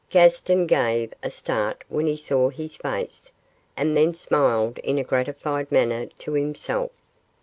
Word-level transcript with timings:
Gaston 0.09 0.65
gave 0.65 1.13
a 1.21 1.29
start 1.29 1.83
when 1.87 2.07
he 2.07 2.17
saw 2.17 2.49
his 2.49 2.75
face, 2.75 3.31
and 3.77 3.95
then 3.95 4.15
smiled 4.15 4.79
in 4.79 4.97
a 4.97 5.03
gratified 5.03 5.71
manner 5.71 6.07
to 6.07 6.33
himself. 6.33 6.89